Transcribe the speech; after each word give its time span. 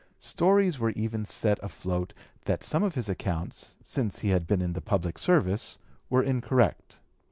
Stories 0.17 0.79
were 0.79 0.89
even 0.95 1.25
set 1.25 1.59
afloat 1.61 2.11
that 2.45 2.63
some 2.63 2.81
of 2.81 2.95
his 2.95 3.07
accounts, 3.07 3.75
since 3.83 4.17
he 4.17 4.29
had 4.29 4.47
been 4.47 4.59
in 4.59 4.73
the 4.73 4.81
public 4.81 5.19
service, 5.19 5.77
were 6.09 6.23
incorrect. 6.23 6.99